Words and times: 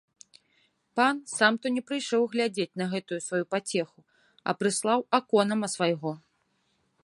Пан 0.99 1.15
сам 1.37 1.53
то 1.65 1.71
не 1.75 1.83
прыйшоў 1.89 2.23
глядзець 2.35 2.77
на 2.83 2.89
гэтую 2.93 3.19
сваю 3.27 3.45
пацеху, 3.53 3.99
а 4.51 4.59
прыслаў 4.63 4.99
аконама 5.19 5.67
свайго. 5.77 6.11